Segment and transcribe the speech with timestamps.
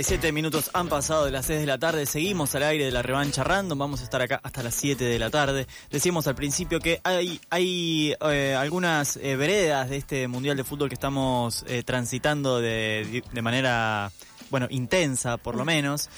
[0.00, 3.02] 37 minutos han pasado de las 6 de la tarde, seguimos al aire de la
[3.02, 5.66] revancha random, vamos a estar acá hasta las 7 de la tarde.
[5.90, 10.88] Decimos al principio que hay, hay eh, algunas eh, veredas de este Mundial de Fútbol
[10.88, 14.10] que estamos eh, transitando de, de manera,
[14.48, 16.08] bueno, intensa por lo menos.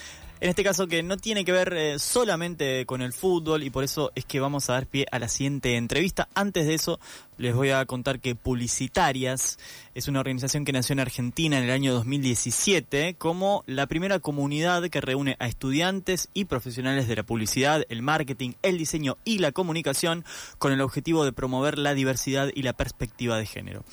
[0.42, 3.84] En este caso que no tiene que ver eh, solamente con el fútbol y por
[3.84, 6.28] eso es que vamos a dar pie a la siguiente entrevista.
[6.34, 6.98] Antes de eso,
[7.42, 9.58] les voy a contar que Publicitarias
[9.94, 14.88] es una organización que nació en Argentina en el año 2017 como la primera comunidad
[14.88, 19.50] que reúne a estudiantes y profesionales de la publicidad, el marketing, el diseño y la
[19.50, 20.24] comunicación
[20.58, 23.84] con el objetivo de promover la diversidad y la perspectiva de género.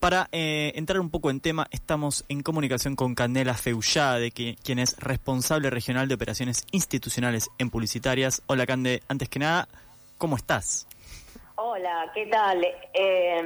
[0.00, 4.80] Para eh, entrar un poco en tema, estamos en comunicación con Candela Feullade, que, quien
[4.80, 8.42] es responsable regional de operaciones institucionales en publicitarias.
[8.46, 9.68] Hola Cande, antes que nada,
[10.18, 10.88] ¿cómo estás?
[11.68, 12.64] Hola, ¿qué tal?
[12.94, 13.42] Eh,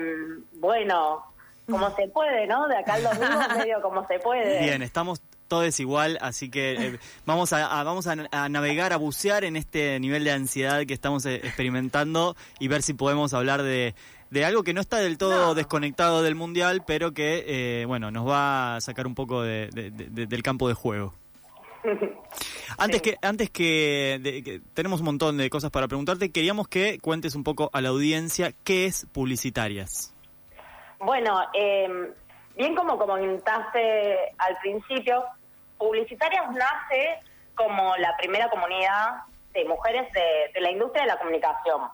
[0.52, 1.24] bueno,
[1.66, 2.68] como se puede, ¿no?
[2.68, 4.60] De acá al domingo medio como se puede.
[4.60, 8.16] Bien, estamos todos igual, así que eh, vamos a, vamos a,
[8.50, 12.92] navegar, a bucear en este nivel de ansiedad que estamos eh, experimentando y ver si
[12.92, 13.94] podemos hablar de,
[14.28, 18.76] de algo que no está del todo desconectado del mundial, pero que bueno nos va
[18.76, 21.14] a sacar un poco del campo de juego.
[22.78, 27.44] Antes que antes que, tenemos un montón de cosas para preguntarte, queríamos que cuentes un
[27.44, 30.14] poco a la audiencia qué es Publicitarias.
[30.98, 32.12] Bueno, em,
[32.56, 35.24] bien como comentaste al principio,
[35.78, 37.20] Publicitarias nace
[37.54, 41.90] como la primera comunidad de mujeres de, la industria de la comunicación,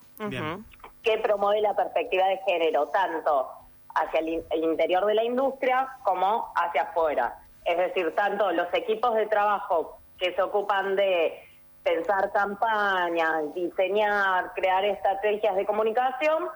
[1.02, 3.48] que promueve la perspectiva de género tanto
[3.94, 7.45] hacia el interior de la industria como hacia afuera.
[7.66, 11.43] Es decir, tanto los equipos de trabajo que se ocupan de
[11.82, 16.49] pensar campañas, diseñar, crear estrategias de comunicación,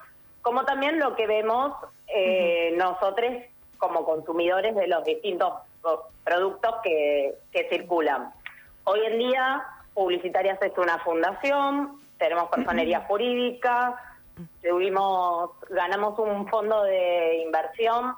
[0.43, 1.73] como también lo que vemos
[2.09, 3.33] eh, nosotros
[3.79, 5.53] como consumidores de los distintos
[6.25, 7.39] productos que,
[7.71, 8.33] circulan.
[8.85, 9.63] Hoy en día,
[9.95, 13.97] Publicitarias es una fundación, tenemos personería jurídica,
[14.63, 18.15] tuvimos, ganamos un fondo de inversión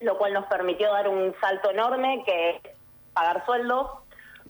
[0.00, 2.56] lo cual nos permitió dar un salto enorme que es
[3.12, 3.90] pagar sueldos,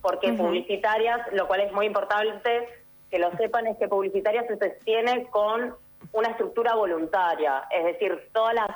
[0.01, 2.69] porque publicitarias, lo cual es muy importante
[3.11, 5.77] que lo sepan, es que publicitarias se sostiene con
[6.13, 8.69] una estructura voluntaria, es decir, todas las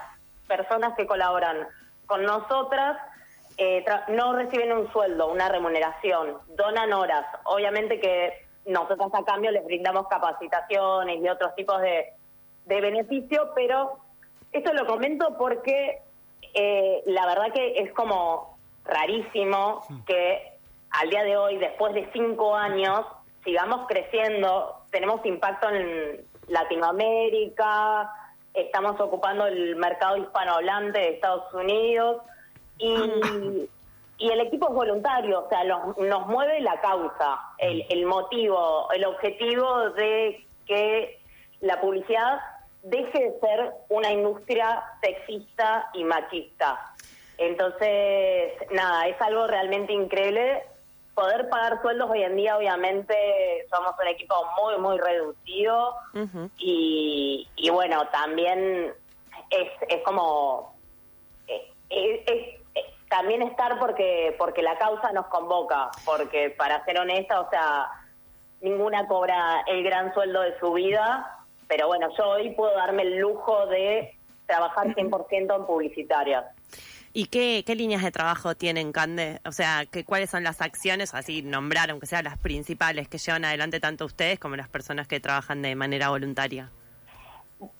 [0.46, 1.66] personas que colaboran
[2.06, 2.98] con nosotras
[3.56, 7.24] eh, no reciben un sueldo, una remuneración, donan horas.
[7.44, 12.12] Obviamente que nosotros a cambio les brindamos capacitaciones y otros tipos de,
[12.66, 13.98] de beneficio, pero
[14.52, 16.02] esto lo comento porque
[16.54, 20.52] eh, la verdad que es como rarísimo que
[20.90, 23.04] al día de hoy, después de cinco años,
[23.44, 28.10] sigamos creciendo, tenemos impacto en Latinoamérica,
[28.54, 32.22] estamos ocupando el mercado hispanohablante de Estados Unidos
[32.78, 32.94] y,
[34.20, 39.90] el equipo es voluntario, o sea, nos mueve la causa, el, el motivo, el objetivo
[39.90, 41.20] de que
[41.60, 42.40] la publicidad
[42.84, 46.94] deje de ser una industria sexista y machista.
[47.38, 50.62] Entonces, nada, es algo realmente increíble.
[51.14, 53.14] Poder pagar sueldos hoy en día, obviamente,
[53.70, 55.96] somos un equipo muy, muy reducido
[56.58, 58.92] y, bueno, también
[59.50, 60.74] es, es como...
[61.46, 61.72] Eh,
[62.26, 62.60] es,
[63.08, 67.88] también estar porque porque la causa nos convoca, porque para ser honesta, o sea,
[68.60, 71.33] ninguna cobra el gran sueldo de su vida,
[71.74, 76.44] pero bueno, yo hoy puedo darme el lujo de trabajar 100% en publicitaria.
[77.12, 79.40] ¿Y qué, qué líneas de trabajo tienen, Cande?
[79.44, 83.44] O sea, que, ¿cuáles son las acciones, así nombrar, aunque sean las principales, que llevan
[83.44, 86.70] adelante tanto ustedes como las personas que trabajan de manera voluntaria?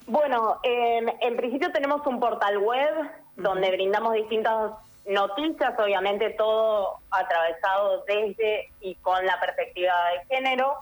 [0.08, 2.94] Bueno, en principio tenemos un portal web
[3.37, 4.73] donde brindamos distintas
[5.06, 10.79] noticias, obviamente todo atravesado desde y con la perspectiva de género.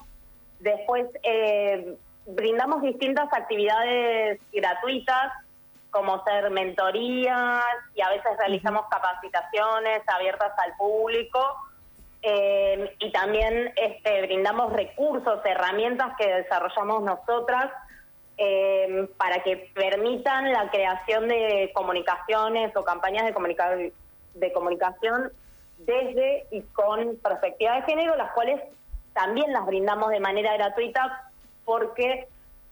[0.61, 1.95] Después eh,
[2.27, 5.33] brindamos distintas actividades gratuitas,
[5.91, 7.65] como ser mentorías
[7.95, 11.39] y a veces realizamos capacitaciones abiertas al público.
[12.23, 17.71] Eh, y también este, brindamos recursos, herramientas que desarrollamos nosotras
[18.39, 23.93] eh, para que permitan la creación de comunicaciones o campañas de,
[24.35, 25.33] de comunicación
[25.79, 28.63] desde y con perspectiva de género, las cuales
[29.13, 31.32] también las brindamos de manera gratuita
[31.65, 32.29] porque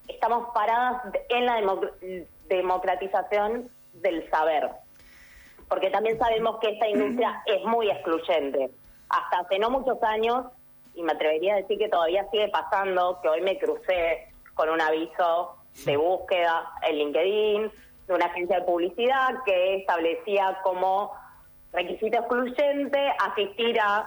[0.08, 4.70] estamos paradas en la democ- democratización del saber.
[5.68, 8.70] Porque también sabemos que esta industria es muy excluyente.
[9.08, 10.46] Hasta hace no muchos años,
[10.94, 14.80] y me atrevería a decir que todavía sigue pasando, que hoy me crucé con un
[14.80, 17.72] aviso de búsqueda en LinkedIn
[18.08, 21.12] de una agencia de publicidad que establecía como
[21.72, 24.04] requisito excluyente asistir a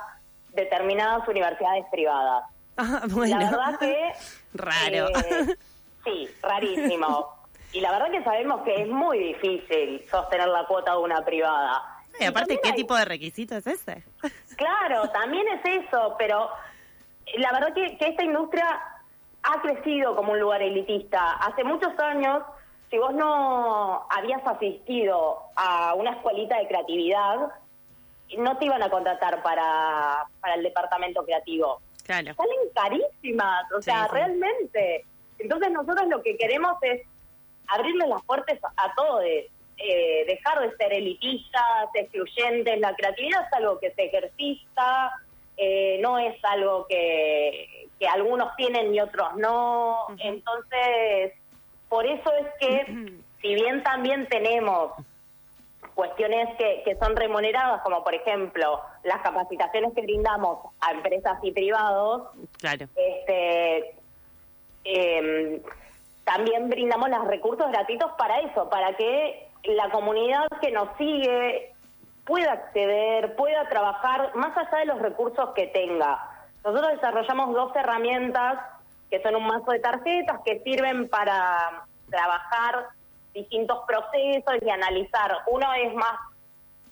[0.50, 2.44] determinadas universidades privadas.
[2.78, 3.38] Ah, bueno.
[3.40, 4.12] La verdad que...
[4.54, 5.08] Raro.
[5.10, 5.56] eh,
[6.04, 7.30] sí, rarísimo.
[7.72, 11.81] Y la verdad que sabemos que es muy difícil sostener la cuota de una privada.
[12.20, 14.04] Y aparte, ¿qué hay- tipo de requisito es ese?
[14.56, 16.50] Claro, también es eso, pero
[17.38, 18.80] la verdad que, que esta industria
[19.44, 21.34] ha crecido como un lugar elitista.
[21.34, 22.44] Hace muchos años,
[22.92, 27.38] si vos no habías asistido a una escuelita de creatividad,
[28.38, 31.81] no te iban a contratar para, para el departamento creativo.
[32.03, 32.33] Claro.
[32.35, 34.09] Salen carísimas, o Sí, sea, sí.
[34.13, 35.05] realmente.
[35.39, 37.01] Entonces nosotros lo que queremos es
[37.67, 42.79] abrirle las puertas a todos, eh, dejar de ser elitistas, excluyentes.
[42.79, 45.11] La creatividad es algo que se ejercita,
[45.57, 50.07] eh, no es algo que, que algunos tienen y otros no.
[50.19, 51.33] Entonces,
[51.89, 54.91] por eso es que, si bien también tenemos
[55.95, 61.51] cuestiones que, que son remuneradas, como por ejemplo las capacitaciones que brindamos a empresas y
[61.51, 62.29] privados,
[62.59, 62.88] Claro.
[62.95, 63.95] este,
[64.85, 65.61] em,
[66.23, 71.73] también brindamos los recursos gratuitos para eso, para que la comunidad que nos sigue
[72.25, 76.19] pueda acceder, pueda trabajar más allá de los recursos que tenga.
[76.63, 78.59] Nosotros desarrollamos dos herramientas
[79.09, 82.88] que son un mazo de tarjetas que sirven para trabajar
[83.33, 85.39] distintos procesos y analizar.
[85.47, 86.19] Uno es más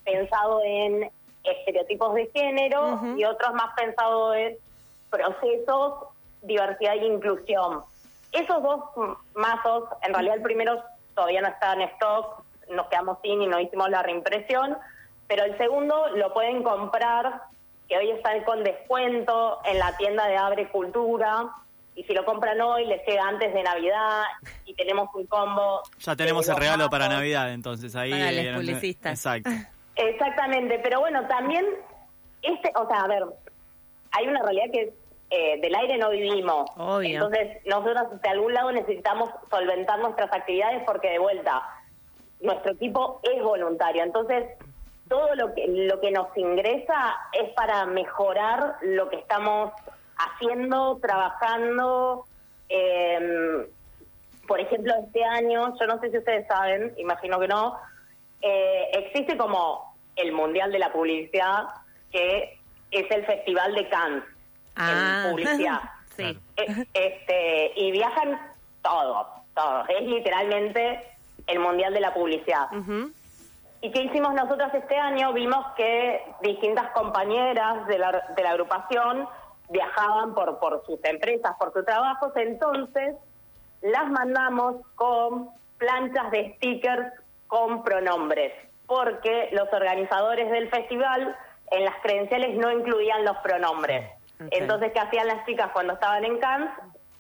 [0.04, 1.10] pensado en
[1.44, 4.58] estereotipos de género y otro es más pensado en
[5.10, 5.94] procesos,
[6.42, 7.82] diversidad e inclusión.
[8.32, 8.82] Esos dos
[9.36, 10.82] mazos, en realidad el primero
[11.16, 14.78] todavía no está en stock, nos quedamos sin y no hicimos la reimpresión,
[15.28, 17.42] pero el segundo lo pueden comprar,
[17.90, 21.52] que hoy está con descuento en la tienda de Abre Cultura,
[21.96, 24.24] y si lo compran hoy les llega antes de Navidad
[24.66, 25.82] y tenemos un combo.
[26.00, 27.10] Ya tenemos el regalo para.
[27.10, 28.12] Navidad, entonces ahí.
[28.12, 29.14] Págales, eh, publicistas.
[29.14, 29.50] Exacto.
[30.02, 31.66] Exactamente, pero bueno, también,
[32.42, 33.24] este, o sea, a ver,
[34.12, 34.94] hay una realidad que
[35.30, 36.70] eh, del aire no vivimos.
[36.76, 37.14] Obvio.
[37.14, 41.62] Entonces, nosotros de algún lado necesitamos solventar nuestras actividades porque de vuelta,
[42.42, 44.04] nuestro equipo es voluntario.
[44.04, 44.46] Entonces,
[45.08, 49.72] todo lo que, lo que nos ingresa es para mejorar lo que estamos
[50.18, 52.26] haciendo, trabajando.
[52.70, 53.68] eh,
[54.48, 57.78] por ejemplo, este año, yo no sé si ustedes saben, imagino que no,
[58.42, 61.66] eh, existe como el Mundial de la Publicidad,
[62.12, 62.60] que
[62.92, 64.24] es el Festival de Cannes
[64.76, 65.24] Ah.
[65.26, 65.82] en publicidad.
[66.16, 66.40] sí.
[66.58, 68.40] Eh, este, y viajan
[68.82, 69.90] todos, todos.
[69.90, 71.04] Es literalmente
[71.48, 72.68] el Mundial de la Publicidad.
[73.82, 75.34] ¿Y qué hicimos nosotros este año?
[75.34, 79.28] Vimos que distintas compañeras de la, de la agrupación
[79.70, 83.16] viajaban por, por sus empresas, por sus trabajos, entonces
[83.82, 87.12] las mandamos con planchas de stickers
[87.48, 88.54] con pronombres,
[88.92, 91.34] porque los organizadores del festival
[91.72, 94.12] en las credenciales no incluían los pronombres.
[94.50, 96.72] Entonces, ¿qué hacían las chicas cuando estaban en Cannes?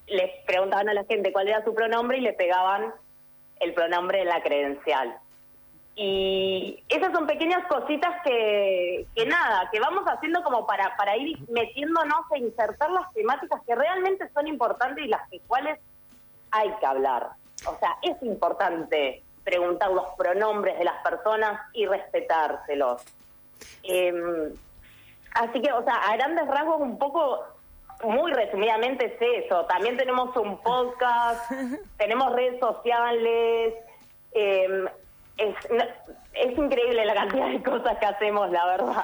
[0.07, 2.91] Les preguntaban a la gente cuál era su pronombre y le pegaban
[3.62, 5.15] el pronombre en la credencial.
[5.96, 11.39] Y esas son pequeñas cositas que, que nada, que vamos haciendo como para, para ir
[11.48, 15.79] metiéndonos e insertar las temáticas que realmente son importantes y las que cuales
[16.51, 17.29] hay que hablar.
[17.65, 23.01] O sea, es importante preguntar los pronombres de las personas y respetárselos.
[23.83, 24.13] Eh,
[25.33, 27.43] así que, o sea, a grandes rasgos un poco,
[28.03, 29.65] muy resumidamente es eso.
[29.65, 31.51] También tenemos un podcast,
[31.98, 33.74] tenemos redes sociales.
[34.33, 34.86] eh,
[35.38, 35.86] es, no-
[36.33, 39.03] es increíble la cantidad de cosas que hacemos, la verdad.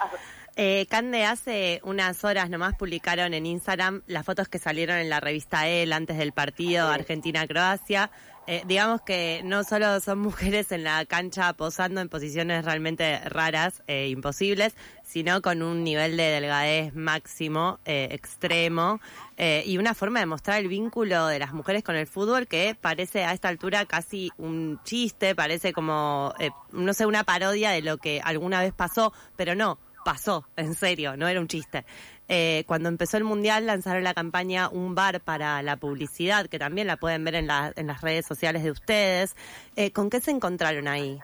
[0.55, 5.19] Eh, Cande, hace unas horas nomás publicaron en Instagram las fotos que salieron en la
[5.19, 8.09] revista El antes del partido Argentina-Croacia.
[8.49, 13.83] Eh, digamos que no solo son mujeres en la cancha posando en posiciones realmente raras
[13.87, 14.73] e imposibles,
[15.03, 19.01] sino con un nivel de delgadez máximo, eh, extremo,
[19.35, 22.73] eh, y una forma de mostrar el vínculo de las mujeres con el fútbol que
[22.79, 26.33] parece a esta altura casi un chiste, parece como,
[26.71, 31.17] no sé, una parodia de lo que alguna vez pasó, pero no, pasó, en serio,
[31.17, 31.83] no era un chiste.
[32.29, 36.87] Eh, cuando empezó el Mundial lanzaron la campaña Un bar para la publicidad, que también
[36.87, 39.35] la pueden ver en, la- en las redes sociales de ustedes.
[39.75, 41.19] Eh, ¿Con qué se encontraron ahí?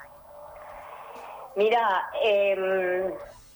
[1.56, 3.12] Mira, em,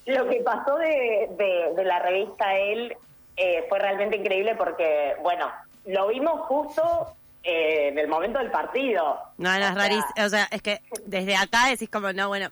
[0.05, 2.95] lo que pasó de, de- de la revista Él
[3.35, 5.47] eh, fue realmente increíble porque, bueno,
[5.85, 7.13] lo vimos justo
[7.43, 9.19] eh, en el momento del partido.
[9.37, 10.25] No, no, es rarísimo.
[10.25, 12.49] O sea, es que desde acá decís como, no, bueno,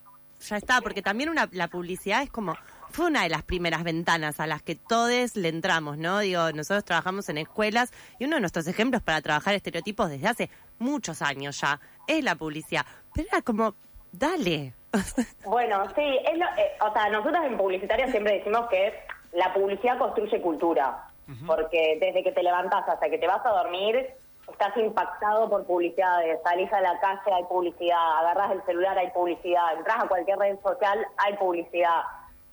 [0.48, 2.56] ya está, porque también una, la publicidad es como,
[2.96, 6.20] fue una de las primeras ventanas a las que todos le entramos, ¿no?
[6.20, 10.50] Digo, nosotros trabajamos en escuelas y uno de nuestros ejemplos para trabajar estereotipos desde hace
[10.80, 12.86] muchos años ya es la publicidad.
[13.14, 13.76] Pero era como,
[14.12, 14.74] dale.
[15.46, 18.94] Bueno, sí, es lo- eh, o sea, nosotros en publicitaria siempre decimos que
[19.34, 21.10] la publicidad construye cultura,
[21.46, 24.08] porque desde que te levantás hasta que te vas a dormir,
[24.50, 29.74] estás impactado por publicidades, salís a la calle, hay publicidad, agarras el celular, hay publicidad,
[29.78, 32.02] entras a cualquier red social, hay publicidad,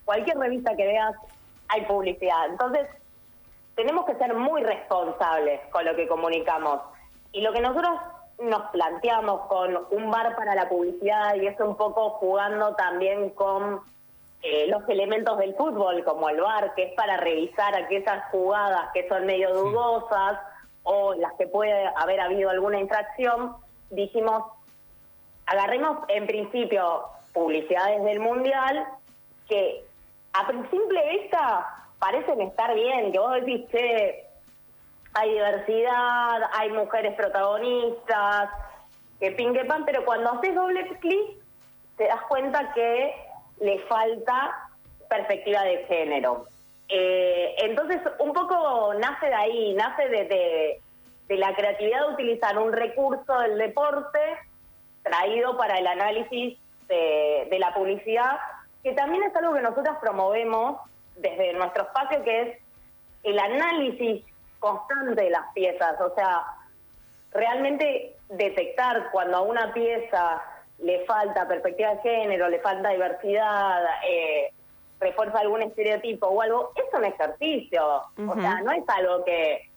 [0.04, 1.14] cualquier revista que veas,
[1.68, 2.46] hay publicidad.
[2.48, 2.86] Entonces,
[3.74, 6.80] tenemos que ser muy responsables con lo que comunicamos.
[7.32, 7.98] Y lo que nosotros
[8.38, 13.80] nos planteamos con un bar para la publicidad y eso un poco jugando también con
[14.42, 19.08] eh, los elementos del fútbol, como el bar, que es para revisar aquellas jugadas que
[19.08, 20.38] son medio dudosas
[20.82, 23.54] o las que puede haber habido alguna infracción,
[23.90, 24.42] dijimos,
[25.46, 28.84] agarremos en principio publicidades del Mundial
[29.48, 29.84] que
[30.32, 31.66] a simple vista
[31.98, 34.26] parecen estar bien, que vos decís, che,
[35.14, 38.50] hay diversidad, hay mujeres protagonistas,
[39.20, 41.36] que pin que pan, pero cuando haces doble clic
[41.96, 43.14] te das cuenta que
[43.60, 44.68] le falta
[45.08, 46.46] perspectiva de género.
[46.88, 50.80] Eh, entonces, un poco nace de ahí, nace de, de-
[51.28, 54.18] de la creatividad de utilizar un recurso del deporte
[55.02, 56.58] traído para el análisis
[56.88, 58.38] de, de la publicidad,
[58.82, 60.80] que también es algo que nosotras promovemos
[61.16, 62.58] desde nuestro espacio, que es
[63.22, 64.24] el análisis
[64.58, 66.44] constante de las piezas, o sea,
[67.32, 70.42] realmente detectar cuando a una pieza
[70.78, 74.52] le falta perspectiva de género, le falta diversidad, eh,
[75.00, 78.02] refuerza algún estereotipo o algo, es un ejercicio.
[78.28, 79.68] O sea, no es algo que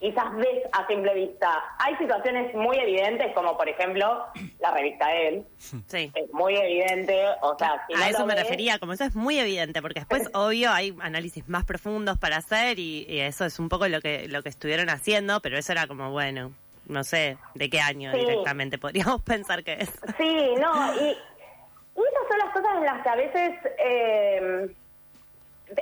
[0.00, 1.62] quizás ves a simple vista.
[1.78, 4.26] Hay situaciones muy evidentes, como por ejemplo
[4.60, 6.12] la revista Él, Sí.
[6.14, 9.14] es muy evidente, o sea, si no a eso me ves- refería, como eso es
[9.16, 13.58] muy evidente, porque después, obvio, hay análisis más profundos para hacer y, y eso es
[13.58, 16.52] un poco lo que, lo que estuvieron haciendo, pero eso era como, bueno,
[16.86, 18.18] no sé de qué año Sí.
[18.20, 19.90] directamente podríamos pensar que es.
[20.16, 23.52] Sí, no, y, y esas son las cosas en las que a veces,
[23.84, 24.68] eh,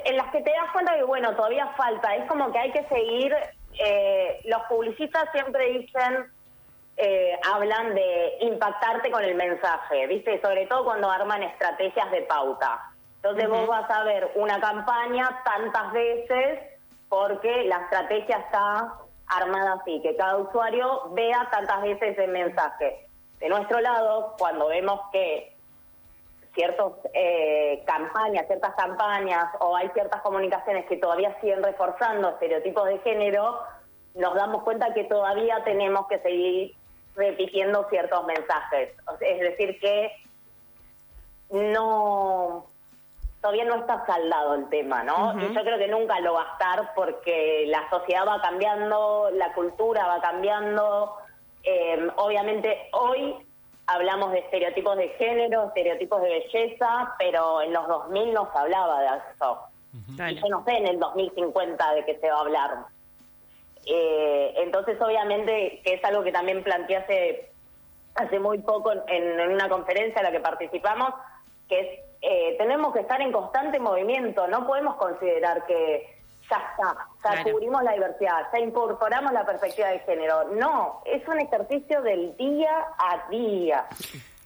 [0.05, 2.15] en las que te das cuenta que, bueno, todavía falta.
[2.15, 3.33] Es como que hay que seguir,
[3.79, 6.31] eh, los publicistas siempre dicen,
[6.97, 10.41] eh, hablan de impactarte con el mensaje, ¿viste?
[10.41, 12.91] Sobre todo cuando arman estrategias de pauta.
[13.17, 16.59] Entonces vos vas a ver una campaña tantas veces
[17.09, 18.93] porque la estrategia está
[19.27, 23.07] armada así, que cada usuario vea tantas veces el mensaje.
[23.39, 25.56] De nuestro lado, cuando vemos que
[26.57, 26.91] ciertas
[27.85, 33.59] campañas, ciertas campañas o hay ciertas comunicaciones que todavía siguen reforzando estereotipos de género,
[34.15, 36.75] nos damos cuenta que todavía tenemos que seguir
[37.15, 38.89] repitiendo ciertos mensajes.
[39.21, 40.11] Es decir, que
[41.51, 42.65] no
[43.41, 45.33] todavía no está saldado el tema, ¿no?
[45.39, 49.53] Y yo creo que nunca lo va a estar porque la sociedad va cambiando, la
[49.53, 51.15] cultura va cambiando.
[51.63, 53.46] Eh, obviamente hoy
[53.87, 59.01] hablamos de estereotipos de género, estereotipos de belleza, pero en los 2000 no se hablaba
[59.01, 59.59] de eso.
[60.15, 60.31] Claro.
[60.31, 62.71] Y yo no sé en el 2050 de qué se va a hablar.
[63.85, 67.51] Eh, entonces, obviamente, que es algo que también planteé hace,
[68.15, 71.13] hace muy poco en, en una conferencia en la que participamos,
[71.69, 76.16] que es, eh, tenemos que estar en constante movimiento, no podemos considerar que
[76.49, 77.51] ya está, ya Claro.
[77.51, 80.45] cubrimos la diversidad, ya incorporamos la perspectiva de género.
[80.55, 83.85] No, es un ejercicio del día a día.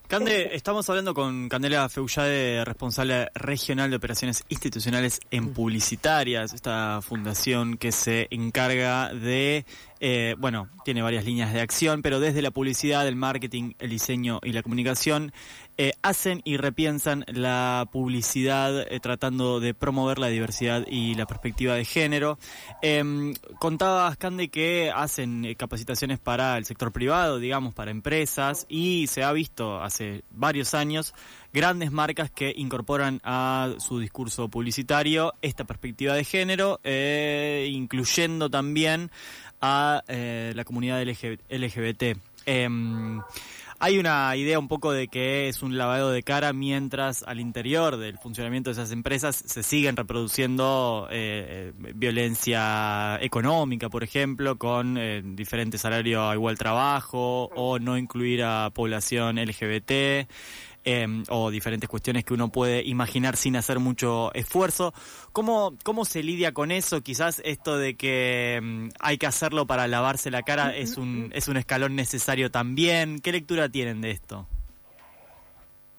[0.08, 7.78] Cande, estamos hablando con Candela Feullade, responsable regional de operaciones institucionales en publicitarias, esta fundación
[7.78, 9.66] que se encarga de,
[10.04, 14.40] eh, bueno, tiene varias líneas de acción, pero desde la publicidad, el marketing, el diseño
[14.42, 15.32] y la comunicación,
[15.78, 21.76] eh, hacen y repiensan la publicidad eh, tratando de promover la diversidad y la perspectiva
[21.76, 22.40] de género.
[22.82, 29.24] Em, contabas, Cande, que hacen capacitaciones para el sector privado, digamos, para empresas, y se
[29.24, 31.14] ha visto hace varios años
[31.54, 39.12] grandes marcas que incorporan a su discurso publicitario esta perspectiva de género, incluyendo también
[39.62, 42.18] a eh, la comunidad LG LGBT.
[42.46, 43.22] Em,
[43.84, 47.98] hay una idea un poco de que es un lavado de cara mientras al interior
[47.98, 55.00] del funcionamiento de esas empresas se siguen reproduciendo eh, eh, violencia económica, por ejemplo, con
[55.00, 60.30] eh, diferente salario a igual trabajo o no incluir a población LGBT.
[60.86, 64.94] Eh, o diferentes cuestiones que uno puede imaginar sin hacer mucho esfuerzo.
[65.32, 67.02] ¿Cómo, cómo se lidia con eso?
[67.02, 71.48] Quizás esto de que mm, hay que hacerlo para lavarse la cara es un, es
[71.48, 73.20] un escalón necesario también.
[73.20, 74.48] ¿Qué lectura tienen de esto?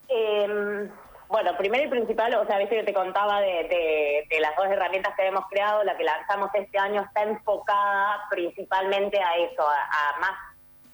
[0.08, 0.88] Eh,
[1.28, 4.54] bueno, primero y principal, o sea, a veces yo te contaba de, de, de, las
[4.54, 9.62] dos herramientas que hemos creado, la que lanzamos este año está enfocada principalmente a eso,
[9.62, 10.32] a, a más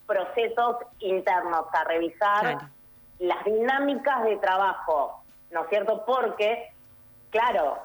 [0.07, 2.78] procesos internos, a revisar claro.
[3.19, 6.05] Las dinámicas de trabajo, ¿no es cierto?
[6.05, 6.73] Porque,
[7.31, 7.79] claro,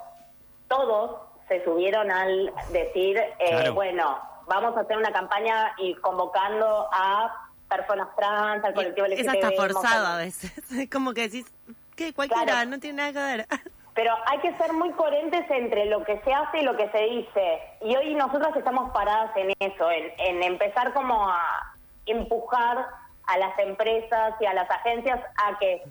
[0.67, 3.73] todos se subieron al decir, eh, claro.
[3.73, 9.19] bueno, vamos a hacer una campaña y convocando a personas trans, al colectivo LGTB.
[9.19, 10.51] Eso está forzado a veces,
[10.91, 11.51] como que decís
[11.95, 12.69] que cualquiera, claro.
[12.69, 13.47] no tiene nada que ver.
[13.95, 16.97] Pero hay que ser muy coherentes entre lo que se hace y lo que se
[16.97, 17.59] dice.
[17.81, 21.75] Y hoy nosotras estamos paradas en eso, en, en empezar como a
[22.07, 22.87] empujar
[23.27, 25.83] a las empresas y a las agencias a que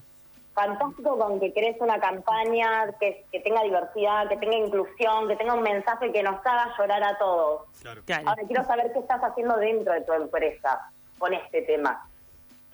[0.54, 5.54] fantástico con que crees una campaña que, que, tenga diversidad, que tenga inclusión, que tenga
[5.54, 7.62] un mensaje que nos haga llorar a todos.
[7.80, 8.28] Claro.
[8.28, 12.06] Ahora quiero saber qué estás haciendo dentro de tu empresa con este tema.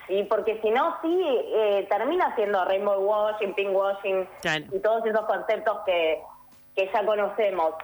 [0.09, 1.23] Sí, porque si no, sí,
[1.55, 4.65] eh, termina siendo rainbow washing, pink washing claro.
[4.73, 6.23] y todos esos conceptos que,
[6.75, 7.75] que ya conocemos.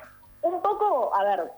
[0.40, 1.50] Un poco, a ver,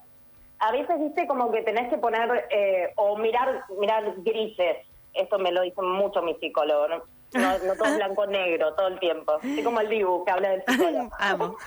[0.59, 4.79] a veces dice como que tenés que poner eh, o mirar mirar grises.
[5.17, 7.03] Esto me lo dicen mucho mis psicólogos, ¿no?
[7.35, 9.33] No, no todo blanco negro todo el tiempo.
[9.33, 11.11] Así como el Dibu que habla del psicólogo.
[11.19, 11.57] Amo.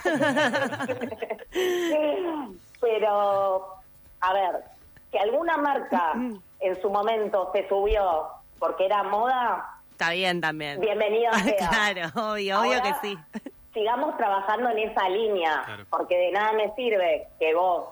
[2.80, 3.66] Pero,
[4.20, 4.64] a ver,
[5.10, 6.14] que alguna marca
[6.60, 8.28] en su momento se subió
[8.58, 9.80] porque era moda.
[9.92, 10.80] Está bien también.
[10.80, 11.68] Bienvenida sea.
[11.68, 13.18] claro, obvio, Ahora, obvio que sí.
[13.74, 15.84] Sigamos trabajando en esa línea, claro.
[15.90, 17.88] porque de nada me sirve que vos,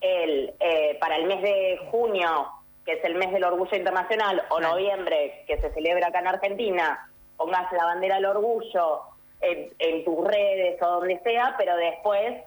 [0.00, 2.48] el, eh, para el mes de junio,
[2.84, 7.10] que es el mes del orgullo internacional, o noviembre, que se celebra acá en Argentina,
[7.36, 9.00] pongas la bandera del orgullo
[9.40, 12.42] en, en tus redes o donde sea, pero después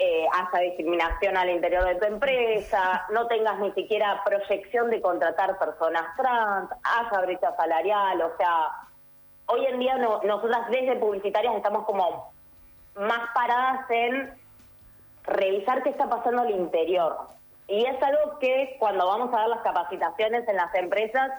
[0.00, 5.58] eh, haya discriminación al interior de tu empresa, no tengas ni siquiera proyección de contratar
[5.58, 8.68] personas trans, haya brecha salarial, o sea,
[9.46, 12.32] hoy en día no, nosotras desde publicitarias estamos como
[12.94, 14.32] más paradas en
[15.24, 17.16] revisar qué está pasando al interior.
[17.68, 21.30] Y es algo que cuando vamos a dar las capacitaciones en las empresas,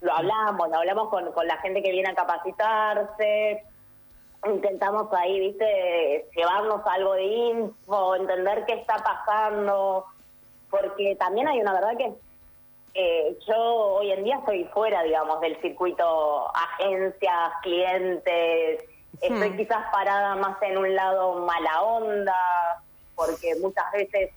[0.00, 3.64] lo hablamos, lo hablamos con, con la gente que viene a capacitarse,
[4.46, 10.06] intentamos ahí, viste, llevarnos algo de info, entender qué está pasando,
[10.70, 12.14] porque también hay una verdad que
[12.94, 18.84] eh, yo hoy en día estoy fuera, digamos, del circuito agencias, clientes,
[19.20, 22.82] estoy quizás parada más en un lado mala onda,
[23.14, 24.30] porque muchas veces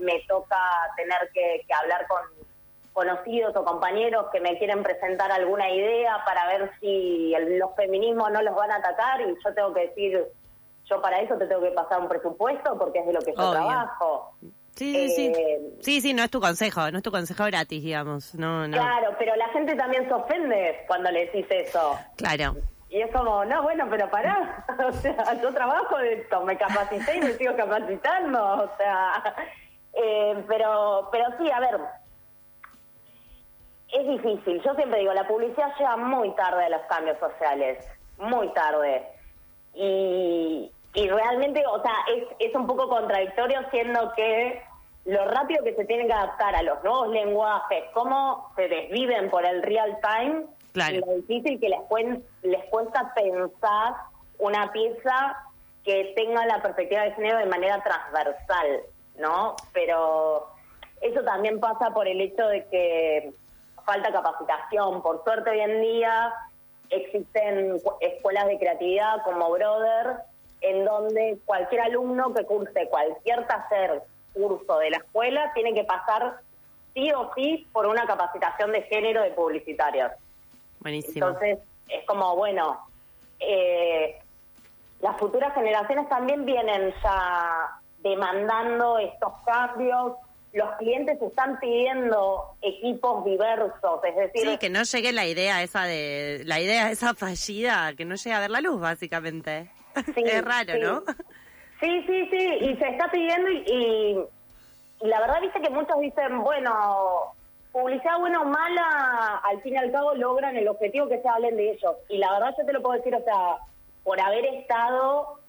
[0.00, 0.56] me toca
[0.96, 2.20] tener que, que hablar con
[2.92, 8.30] conocidos o compañeros que me quieren presentar alguna idea para ver si el, los feminismos
[8.32, 10.26] no los van a atacar y yo tengo que decir,
[10.84, 13.40] yo para eso te tengo que pasar un presupuesto porque es de lo que yo
[13.40, 13.52] Obvio.
[13.52, 14.34] trabajo.
[14.74, 15.32] Sí, sí, sí.
[15.36, 18.34] Eh, sí, sí, no es tu consejo, no es tu consejo gratis, digamos.
[18.34, 18.76] No, no.
[18.76, 21.98] Claro, pero la gente también se ofende cuando le decís eso.
[22.16, 22.56] Claro.
[22.88, 27.16] Y es como, no, bueno, pero pará, o sea, yo trabajo de esto, me capacité
[27.16, 29.22] y me sigo capacitando, o sea,
[29.94, 31.80] eh, pero, pero sí, a ver,
[33.92, 34.62] es difícil.
[34.62, 37.84] Yo siempre digo, la publicidad llega muy tarde a los cambios sociales,
[38.18, 39.06] muy tarde.
[39.74, 44.62] Y, y realmente, o sea, es, es un poco contradictorio siendo que
[45.04, 49.44] lo rápido que se tienen que adaptar a los nuevos lenguajes, cómo se desviven por
[49.44, 50.94] el real time, claro.
[50.94, 53.94] y lo difícil que les, cuen, les cuesta pensar
[54.38, 55.36] una pieza
[55.84, 58.80] que tenga la perspectiva de género de manera transversal,
[59.20, 59.56] ¿no?
[59.72, 60.48] Pero
[61.00, 63.32] eso también pasa por el hecho de que
[63.84, 65.02] falta capacitación.
[65.02, 66.32] Por suerte hoy en día
[66.90, 70.16] existen escuelas de creatividad como Brother,
[70.60, 74.02] en donde cualquier alumno que curse cualquier taller,
[74.34, 76.40] curso de la escuela, tiene que pasar
[76.94, 80.12] sí o sí por una capacitación de género de publicitarios.
[80.80, 81.28] Buenísimo.
[81.28, 82.80] Entonces, es como, bueno,
[83.38, 84.18] eh,
[85.00, 90.14] las futuras generaciones también vienen ya demandando estos cambios,
[90.52, 94.48] los clientes están pidiendo equipos diversos, es decir...
[94.48, 96.42] Sí, que no llegue la idea esa de...
[96.44, 99.70] La idea esa fallida, que no llegue a ver la luz, básicamente.
[100.14, 100.80] Sí, es raro, sí.
[100.80, 101.02] ¿no?
[101.80, 104.18] Sí, sí, sí, y se está pidiendo y, y,
[105.00, 107.34] y la verdad, viste que muchos dicen, bueno,
[107.72, 111.56] publicidad buena o mala, al fin y al cabo logran el objetivo que se hablen
[111.56, 111.96] de ellos.
[112.08, 113.56] Y la verdad yo te lo puedo decir, o sea,
[114.04, 115.39] por haber estado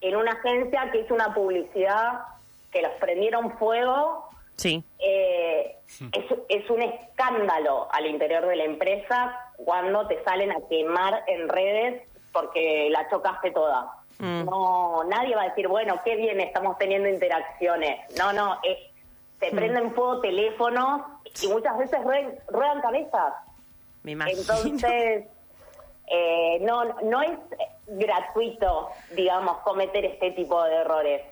[0.00, 2.20] en una agencia que hizo una publicidad
[2.72, 4.84] que los prendieron fuego Sí.
[4.98, 5.74] Eh,
[6.12, 11.48] es, es un escándalo al interior de la empresa cuando te salen a quemar en
[11.48, 13.90] redes porque la chocaste toda.
[14.18, 14.44] Mm.
[14.44, 18.00] No, nadie va a decir, bueno, qué bien estamos teniendo interacciones.
[18.18, 18.76] No, no, es,
[19.40, 21.02] se prenden fuego teléfonos
[21.42, 23.32] y muchas veces ruedan, ruedan cabezas.
[24.02, 24.40] Me imagino.
[24.40, 25.24] Entonces,
[26.06, 27.30] eh, no, no es
[27.90, 31.22] gratuito, digamos, cometer este tipo de errores.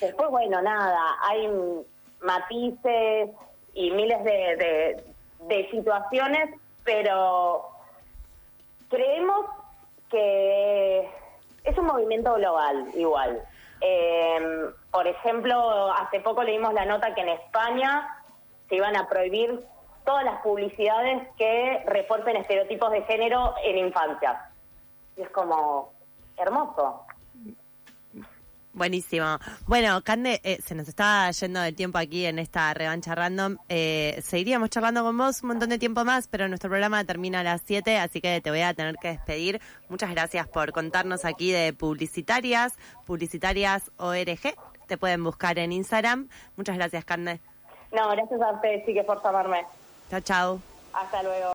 [0.00, 1.48] Después, bueno, nada, hay
[2.20, 3.30] matices
[3.74, 5.04] y miles de,
[5.48, 6.50] de- situaciones,
[6.84, 7.68] pero
[8.88, 9.46] creemos
[10.10, 11.08] que
[11.64, 13.42] es un movimiento global igual.
[13.80, 18.08] Eh, por ejemplo, hace poco leímos la nota que en España
[18.68, 19.64] se iban a prohibir
[20.04, 24.47] todas las publicidades que refuercen estereotipos de género en infancia.
[25.18, 25.92] Y es como
[26.36, 27.04] hermoso.
[28.72, 29.38] Buenísimo.
[29.66, 33.56] Bueno, Cande, eh, se nos está yendo el tiempo aquí en esta revancha random.
[33.68, 37.42] Eh, seguiríamos charlando con vos un montón de tiempo más, pero nuestro programa termina a
[37.42, 39.60] las 7, así que te voy a tener que despedir.
[39.88, 44.54] Muchas gracias por contarnos aquí de publicitarias, publicitarias ORG.
[44.86, 46.28] Te pueden buscar en Instagram.
[46.56, 47.40] Muchas gracias, Cande.
[47.90, 49.66] No, gracias a ustedes, sí que por llamarme.
[50.08, 50.60] Chao, chao.
[50.92, 51.46] Hasta luego.